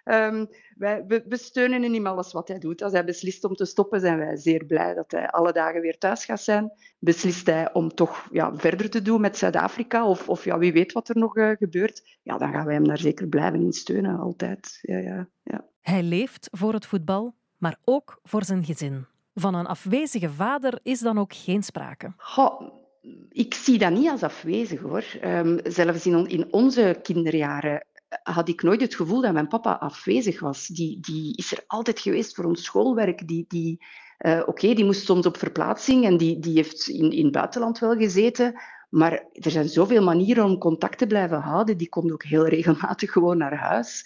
um, 0.04 0.48
wij, 0.76 1.06
we, 1.08 1.24
we, 1.28 1.38
steunen 1.38 1.84
in 1.84 2.08
alles 2.08 2.32
wat 2.32 2.48
hij 2.48 2.60
doet. 2.60 2.82
Als 2.82 2.94
hij 2.94 3.06
beslist 3.06 3.44
om 3.44 3.56
te 3.56 3.66
stoppen, 3.66 4.00
zijn 4.00 4.18
wij 4.18 4.38
zeer 4.38 4.66
blij 4.66 4.94
dat 4.94 5.12
hij 5.12 5.28
alle 5.28 5.52
dagen 5.52 5.82
weer 5.82 5.98
thuis 5.98 6.26
gaat 6.26 6.42
zijn. 6.42 6.72
Beslist 7.00 7.46
hij 7.46 7.74
om 7.74 7.94
toch 7.94 8.28
ja, 8.32 8.56
verder 8.56 8.90
te 8.90 9.02
doen 9.02 9.22
met 9.22 9.38
Zuid-Afrika, 9.38 10.08
of, 10.08 10.30
of 10.30 10.44
ja, 10.44 10.58
wie 10.58 10.74
weet 10.74 10.92
wat 10.92 11.10
er 11.10 11.18
nog 11.18 11.38
uh, 11.38 11.50
gebeurt, 11.50 12.18
ja, 12.22 12.38
dan 12.38 12.52
gaan 12.52 12.66
wij 12.66 12.76
hem 12.76 12.88
daar 12.88 12.98
zeker 12.98 13.28
blijven 13.28 13.62
in 13.62 13.74
steunen, 13.74 14.20
altijd. 14.20 14.80
Ja, 14.82 14.98
ja, 14.98 15.28
ja. 15.44 15.66
Hij 15.82 16.04
leeft 16.04 16.48
voor 16.52 16.74
het 16.74 16.86
voetbal, 16.86 17.36
maar 17.58 17.78
ook 17.84 18.20
voor 18.24 18.44
zijn 18.44 18.64
gezin. 18.64 19.06
Van 19.34 19.54
een 19.54 19.66
afwezige 19.66 20.30
vader 20.30 20.80
is 20.84 21.00
dan 21.00 21.18
ook 21.18 21.34
geen 21.34 21.64
sprake. 21.64 22.14
Goh, 22.18 22.81
ik 23.30 23.54
zie 23.54 23.78
dat 23.78 23.92
niet 23.92 24.10
als 24.10 24.24
afwezig 24.24 24.80
hoor. 24.80 25.06
Um, 25.24 25.60
zelfs 25.64 26.06
in, 26.06 26.28
in, 26.28 26.54
onze 26.54 27.00
kinderjaren 27.04 27.86
had 28.24 28.50
ik 28.50 28.62
nooit 28.62 28.82
het 28.82 28.96
gevoel 28.96 29.22
dat 29.22 29.34
mijn 29.34 29.48
papa 29.48 29.74
afwezig 29.74 30.40
was. 30.40 30.68
Die, 30.68 31.00
die 31.00 31.38
is 31.38 31.52
er 31.52 31.64
altijd 31.68 32.00
geweest 32.00 32.36
voor 32.36 32.46
ons 32.46 32.64
schoolwerk. 32.64 33.28
Die, 33.28 33.46
die, 33.48 33.86
uh, 34.20 34.42
Oké, 34.46 34.74
die 34.74 34.86
moest 34.86 35.06
soms 35.06 35.26
op 35.26 35.38
verplaatsing 35.38 36.06
en 36.06 36.18
die, 36.18 36.40
die 36.40 36.56
heeft 36.56 36.88
in, 36.88 37.12
in 37.12 37.24
het 37.24 37.34
buitenland 37.34 37.80
wel 37.80 37.96
gezeten. 37.96 38.62
Maar 38.90 39.26
er 39.34 39.52
zijn 39.52 39.70
zoveel 39.70 40.04
manieren 40.04 40.44
om 40.44 40.58
contact 40.58 40.98
te 40.98 41.08
blijven 41.08 41.40
houden. 41.40 41.78
Die 41.78 41.90
komt 41.90 42.12
ook 42.12 42.24
heel 42.24 42.48
regelmatig 42.48 43.12
gewoon 43.12 43.38
naar 43.38 43.56
huis. 43.56 44.06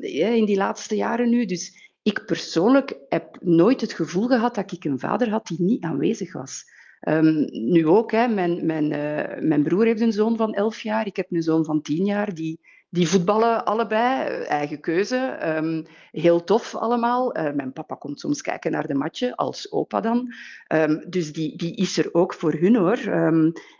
Ja, 0.00 0.28
in 0.28 0.44
die 0.44 0.56
laatste 0.56 0.96
jaren 0.96 1.30
nu. 1.30 1.44
Dus 1.44 1.90
ik 2.02 2.24
persoonlijk 2.26 2.96
heb 3.08 3.36
nooit 3.40 3.80
het 3.80 3.92
gevoel 3.92 4.26
gehad 4.26 4.54
dat 4.54 4.72
ik 4.72 4.84
een 4.84 4.98
vader 4.98 5.30
had 5.30 5.46
die 5.46 5.62
niet 5.62 5.82
aanwezig 5.82 6.32
was. 6.32 6.64
Um, 7.08 7.46
nu 7.50 7.86
ook, 7.86 8.10
hè, 8.10 8.28
mijn, 8.28 8.66
mijn, 8.66 8.92
uh, 8.92 9.48
mijn 9.48 9.62
broer 9.62 9.84
heeft 9.84 10.00
een 10.00 10.12
zoon 10.12 10.36
van 10.36 10.54
11 10.54 10.80
jaar, 10.80 11.06
ik 11.06 11.16
heb 11.16 11.26
een 11.30 11.42
zoon 11.42 11.64
van 11.64 11.82
10 11.82 12.04
jaar, 12.04 12.34
die, 12.34 12.60
die 12.90 13.08
voetballen 13.08 13.64
allebei, 13.64 14.28
eh, 14.28 14.50
eigen 14.50 14.80
keuze. 14.80 15.38
Um, 15.56 15.86
heel 16.10 16.44
tof 16.44 16.74
allemaal. 16.74 17.38
Uh, 17.38 17.52
mijn 17.52 17.72
papa 17.72 17.94
komt 17.94 18.20
soms 18.20 18.42
kijken 18.42 18.70
naar 18.70 18.86
de 18.86 18.94
matchen, 18.94 19.34
als 19.34 19.72
opa 19.72 20.00
dan. 20.00 20.32
Um, 20.72 21.04
dus 21.08 21.32
die, 21.32 21.56
die 21.56 21.76
is 21.76 21.98
er 21.98 22.14
ook 22.14 22.34
voor 22.34 22.52
hun 22.52 22.76
hoor. 22.76 22.98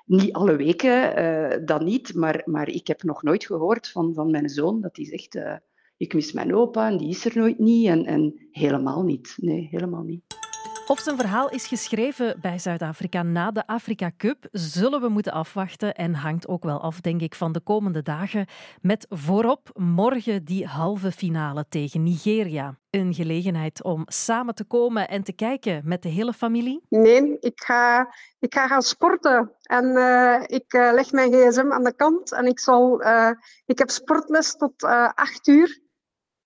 niet 0.04 0.32
alle 0.32 0.56
weken, 0.56 1.66
dat 1.66 1.84
niet, 1.84 2.14
maar, 2.14 2.42
maar 2.44 2.68
ik 2.68 2.86
heb 2.86 3.02
nog 3.02 3.22
nooit 3.22 3.46
gehoord 3.46 3.88
van, 3.88 4.14
van 4.14 4.30
mijn 4.30 4.48
zoon 4.48 4.80
dat 4.80 4.96
hij 4.96 5.04
zegt: 5.04 5.60
Ik 5.96 6.14
mis 6.14 6.32
mijn 6.32 6.54
opa 6.54 6.88
en 6.88 6.96
die 6.96 7.08
is 7.08 7.24
er 7.24 7.38
nooit 7.38 7.58
niet. 7.58 7.86
En, 7.88 8.04
en 8.04 8.48
helemaal 8.50 9.02
niet. 9.02 9.34
Nee, 9.36 9.68
helemaal 9.70 10.02
niet. 10.02 10.45
Of 10.88 11.00
zijn 11.00 11.16
verhaal 11.16 11.50
is 11.50 11.66
geschreven 11.66 12.38
bij 12.40 12.58
Zuid-Afrika 12.58 13.22
na 13.22 13.50
de 13.50 13.66
Afrika 13.66 14.10
Cup, 14.16 14.48
zullen 14.52 15.00
we 15.00 15.08
moeten 15.08 15.32
afwachten 15.32 15.94
en 15.94 16.14
hangt 16.14 16.48
ook 16.48 16.64
wel 16.64 16.80
af, 16.80 17.00
denk 17.00 17.20
ik, 17.20 17.34
van 17.34 17.52
de 17.52 17.60
komende 17.60 18.02
dagen. 18.02 18.46
Met 18.80 19.06
voorop 19.08 19.70
morgen 19.74 20.44
die 20.44 20.66
halve 20.66 21.12
finale 21.12 21.64
tegen 21.68 22.02
Nigeria. 22.02 22.78
Een 22.90 23.14
gelegenheid 23.14 23.82
om 23.82 24.02
samen 24.06 24.54
te 24.54 24.64
komen 24.64 25.08
en 25.08 25.22
te 25.22 25.32
kijken 25.32 25.82
met 25.84 26.02
de 26.02 26.08
hele 26.08 26.32
familie? 26.32 26.82
Nee, 26.88 27.38
ik 27.40 27.60
ga, 27.62 28.14
ik 28.38 28.54
ga 28.54 28.66
gaan 28.66 28.82
sporten. 28.82 29.52
En 29.62 29.84
uh, 29.84 30.42
ik 30.46 30.74
uh, 30.74 30.92
leg 30.92 31.12
mijn 31.12 31.32
gsm 31.32 31.72
aan 31.72 31.84
de 31.84 31.94
kant 31.96 32.32
en 32.32 32.46
ik, 32.46 32.60
zal, 32.60 33.02
uh, 33.02 33.30
ik 33.66 33.78
heb 33.78 33.90
sportles 33.90 34.56
tot 34.56 34.84
acht 35.14 35.46
uur. 35.46 35.84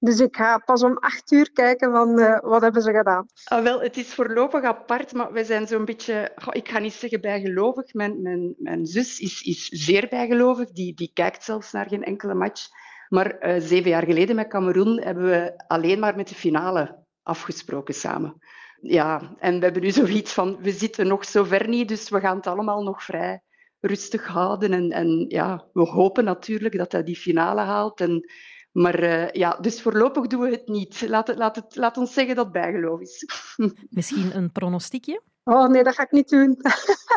Dus 0.02 0.20
ik 0.20 0.36
ga 0.36 0.58
pas 0.58 0.82
om 0.82 0.98
acht 0.98 1.32
uur 1.32 1.52
kijken 1.52 1.92
van 1.92 2.18
uh, 2.18 2.38
wat 2.40 2.62
hebben 2.62 2.82
ze 2.82 2.92
gedaan. 2.92 3.26
Ah, 3.44 3.62
wel, 3.62 3.80
het 3.80 3.96
is 3.96 4.14
voorlopig 4.14 4.62
apart, 4.62 5.12
maar 5.12 5.32
we 5.32 5.44
zijn 5.44 5.66
zo'n 5.66 5.84
beetje, 5.84 6.32
ik 6.50 6.68
ga 6.68 6.78
niet 6.78 6.92
zeggen 6.92 7.20
bijgelovig. 7.20 7.94
Mijn, 7.94 8.22
mijn, 8.22 8.54
mijn 8.58 8.86
zus 8.86 9.18
is, 9.18 9.42
is 9.42 9.68
zeer 9.68 10.06
bijgelovig, 10.10 10.70
die, 10.70 10.94
die 10.94 11.10
kijkt 11.14 11.44
zelfs 11.44 11.72
naar 11.72 11.88
geen 11.88 12.04
enkele 12.04 12.34
match. 12.34 12.68
Maar 13.08 13.48
uh, 13.48 13.54
zeven 13.58 13.90
jaar 13.90 14.04
geleden 14.04 14.36
met 14.36 14.48
Cameroen 14.48 15.00
hebben 15.00 15.24
we 15.24 15.64
alleen 15.66 15.98
maar 15.98 16.16
met 16.16 16.28
de 16.28 16.34
finale 16.34 17.04
afgesproken 17.22 17.94
samen. 17.94 18.38
Ja, 18.80 19.36
en 19.38 19.58
we 19.58 19.64
hebben 19.64 19.82
nu 19.82 19.90
zoiets 19.90 20.32
van, 20.32 20.58
we 20.60 20.70
zitten 20.70 21.06
nog 21.06 21.24
zo 21.24 21.44
ver 21.44 21.68
niet, 21.68 21.88
dus 21.88 22.08
we 22.08 22.20
gaan 22.20 22.36
het 22.36 22.46
allemaal 22.46 22.82
nog 22.82 23.02
vrij 23.04 23.42
rustig 23.80 24.26
houden. 24.26 24.72
En, 24.72 24.90
en 24.90 25.24
ja, 25.28 25.66
we 25.72 25.82
hopen 25.82 26.24
natuurlijk 26.24 26.76
dat 26.76 26.92
hij 26.92 27.02
die 27.02 27.16
finale 27.16 27.60
haalt. 27.60 28.00
En 28.00 28.30
maar 28.72 29.02
uh, 29.02 29.30
ja, 29.30 29.56
dus 29.60 29.82
voorlopig 29.82 30.26
doen 30.26 30.40
we 30.40 30.50
het 30.50 30.68
niet. 30.68 31.08
Laat, 31.08 31.26
het, 31.26 31.36
laat, 31.36 31.56
het, 31.56 31.76
laat 31.76 31.96
ons 31.96 32.12
zeggen 32.12 32.34
dat 32.34 32.44
het 32.44 32.52
bijgeloof 32.52 33.00
is. 33.00 33.26
Misschien 33.90 34.36
een 34.36 34.52
pronostiekje? 34.52 35.22
Oh 35.44 35.68
nee, 35.68 35.82
dat 35.82 35.94
ga 35.94 36.02
ik 36.02 36.10
niet 36.10 36.28
doen. 36.28 36.56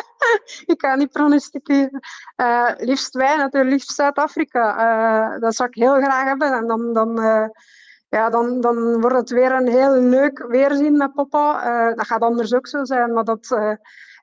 ik 0.74 0.80
ga 0.80 0.94
niet 0.94 1.10
pronosticeren. 1.10 2.00
Uh, 2.36 2.70
liefst 2.76 3.14
wij 3.14 3.36
natuurlijk, 3.36 3.72
liefst 3.72 3.94
Zuid-Afrika. 3.94 4.76
Uh, 5.34 5.40
dat 5.40 5.54
zou 5.54 5.68
ik 5.68 5.74
heel 5.74 5.94
graag 5.94 6.24
hebben. 6.24 6.52
En 6.52 6.66
dan, 6.66 6.92
dan, 6.92 7.20
uh, 7.20 7.46
ja, 8.08 8.30
dan, 8.30 8.60
dan 8.60 9.00
wordt 9.00 9.16
het 9.16 9.30
weer 9.30 9.52
een 9.52 9.68
heel 9.68 10.00
leuk 10.00 10.46
weerzien 10.48 10.96
met 10.96 11.14
papa. 11.14 11.94
dat 11.94 12.06
gaat 12.06 12.22
anders 12.22 12.54
ook 12.54 12.66
zo 12.66 12.84
zijn, 12.84 13.12
maar 13.12 13.24
dat, 13.24 13.48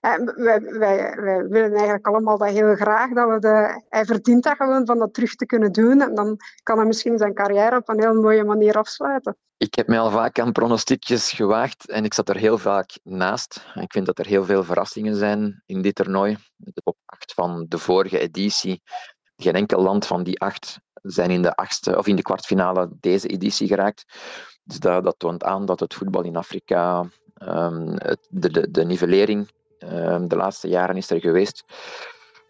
wij, 0.01 0.62
wij, 0.62 1.48
willen 1.48 1.74
eigenlijk 1.74 2.08
allemaal 2.08 2.38
dat 2.38 2.50
heel 2.50 2.75
graag. 2.75 3.13
Dat 3.13 3.29
we 3.29 3.39
de, 3.39 3.84
hij 3.89 4.05
verdient 4.05 4.43
dat 4.43 4.55
gewoon 4.55 4.86
van 4.86 5.00
dat 5.00 5.13
terug 5.13 5.36
te 5.36 5.46
kunnen 5.46 5.72
doen. 5.72 6.01
En 6.01 6.15
dan 6.15 6.38
kan 6.63 6.77
hij 6.77 6.86
misschien 6.86 7.17
zijn 7.17 7.34
carrière 7.34 7.75
op 7.75 7.89
een 7.89 8.00
heel 8.00 8.22
mooie 8.22 8.43
manier 8.43 8.77
afsluiten. 8.77 9.38
Ik 9.58 9.75
heb 9.75 9.88
mij 9.88 10.00
al 10.00 10.12
vaak 10.12 10.39
aan 10.39 10.51
pronostiekjes 10.51 11.31
gewaagd 11.31 11.89
en 11.89 12.03
ik 12.05 12.13
zat 12.13 12.29
er 12.29 12.38
heel 12.38 12.58
vaak 12.58 13.00
naast. 13.03 13.65
Ik 13.74 13.91
vind 13.91 14.05
dat 14.05 14.20
er 14.20 14.25
heel 14.25 14.46
veel 14.46 14.63
verrassingen 14.63 15.15
zijn 15.15 15.63
in 15.65 15.81
dit 15.81 15.96
toernooi. 15.96 16.38
De 16.55 16.81
top 16.84 16.98
8 17.05 17.34
van 17.34 17.65
de 17.67 17.77
vorige 17.77 18.20
editie. 18.20 18.81
Geen 19.36 19.55
enkel 19.55 19.81
land 19.81 20.08
van 20.08 20.24
die 20.24 20.39
acht 20.39 20.79
zijn 20.93 21.31
in 21.31 21.41
de 21.41 21.55
achtste 21.55 21.98
of 21.98 22.08
in 22.08 22.15
de 22.15 22.22
kwartfinale 22.22 22.89
deze 23.00 23.27
editie 23.27 23.67
geraakt. 23.67 24.03
Dus 24.63 24.79
dat, 24.79 25.03
dat 25.03 25.15
toont 25.17 25.43
aan 25.43 25.65
dat 25.65 25.79
het 25.79 25.93
voetbal 25.93 26.24
in 26.24 26.36
Afrika, 26.36 27.10
het, 27.96 28.27
de, 28.29 28.50
de, 28.50 28.72
de 28.72 28.86
nivellering 28.86 29.50
um, 29.83 30.27
de 30.27 30.35
laatste 30.35 30.67
jaren 30.67 30.97
is 30.97 31.09
er 31.09 31.19
geweest. 31.19 31.63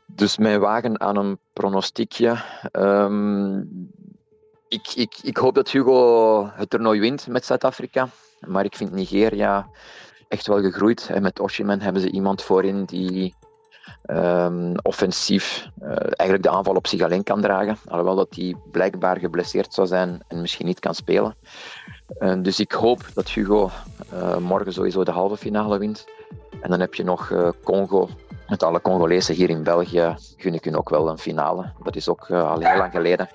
Dus 0.05 0.37
mijn 0.37 0.59
wagen 0.59 0.99
aan 0.99 1.17
een 1.17 1.39
pronostiekje. 1.53 2.37
Um, 2.71 3.91
ik, 4.67 4.93
ik, 4.95 5.17
ik 5.21 5.37
hoop 5.37 5.55
dat 5.55 5.69
Hugo 5.69 6.49
het 6.53 6.69
toernooi 6.69 6.99
wint 6.99 7.27
met 7.27 7.45
Zuid-Afrika. 7.45 8.07
Maar 8.47 8.65
ik 8.65 8.75
vind 8.75 8.91
Nigeria 8.91 9.69
echt 10.27 10.47
wel 10.47 10.61
gegroeid. 10.61 11.09
En 11.09 11.21
met 11.21 11.39
Oshiman 11.39 11.79
hebben 11.79 12.01
ze 12.01 12.11
iemand 12.11 12.41
voorin 12.41 12.85
die 12.85 13.35
um, 14.05 14.75
offensief 14.81 15.67
uh, 15.81 15.89
eigenlijk 15.97 16.43
de 16.43 16.49
aanval 16.49 16.75
op 16.75 16.87
zich 16.87 17.01
alleen 17.01 17.23
kan 17.23 17.41
dragen. 17.41 17.77
Alhoewel 17.87 18.15
dat 18.15 18.35
hij 18.35 18.55
blijkbaar 18.71 19.19
geblesseerd 19.19 19.73
zou 19.73 19.87
zijn 19.87 20.23
en 20.27 20.41
misschien 20.41 20.65
niet 20.65 20.79
kan 20.79 20.95
spelen. 20.95 21.35
Dus 22.41 22.59
ik 22.59 22.71
hoop 22.71 23.05
dat 23.13 23.29
Hugo 23.29 23.69
uh, 24.13 24.37
morgen 24.37 24.73
sowieso 24.73 25.03
de 25.03 25.11
halve 25.11 25.37
finale 25.37 25.77
wint. 25.77 26.05
En 26.61 26.69
dan 26.69 26.79
heb 26.79 26.93
je 26.93 27.03
nog 27.03 27.33
Congo 27.63 28.09
met 28.51 28.63
alle 28.63 28.81
Congolezen 28.81 29.35
hier 29.35 29.49
in 29.49 29.63
België 29.63 30.15
gun 30.37 30.53
ik 30.53 30.63
hun 30.63 30.77
ook 30.77 30.89
wel 30.89 31.09
een 31.09 31.17
finale. 31.17 31.71
Dat 31.83 31.95
is 31.95 32.09
ook 32.09 32.27
uh, 32.29 32.51
al 32.51 32.59
heel 32.59 32.77
lang 32.77 32.91
geleden. 32.91 33.29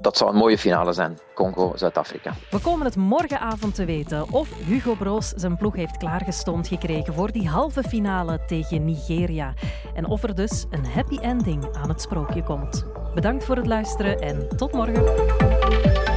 Dat 0.00 0.16
zou 0.16 0.30
een 0.30 0.36
mooie 0.36 0.58
finale 0.58 0.92
zijn. 0.92 1.18
Congo-Zuid-Afrika. 1.34 2.32
We 2.50 2.58
komen 2.58 2.84
het 2.86 2.96
morgenavond 2.96 3.74
te 3.74 3.84
weten 3.84 4.26
of 4.30 4.48
Hugo 4.66 4.94
Broos 4.94 5.28
zijn 5.28 5.56
ploeg 5.56 5.76
heeft 5.76 5.96
klaargestoomd 5.96 6.68
gekregen 6.68 7.14
voor 7.14 7.32
die 7.32 7.48
halve 7.48 7.82
finale 7.82 8.44
tegen 8.46 8.84
Nigeria. 8.84 9.54
En 9.94 10.06
of 10.06 10.22
er 10.22 10.34
dus 10.34 10.66
een 10.70 10.86
happy 10.86 11.18
ending 11.18 11.76
aan 11.76 11.88
het 11.88 12.00
sprookje 12.00 12.42
komt. 12.42 12.84
Bedankt 13.14 13.44
voor 13.44 13.56
het 13.56 13.66
luisteren 13.66 14.18
en 14.18 14.48
tot 14.56 14.72
morgen. 14.72 16.11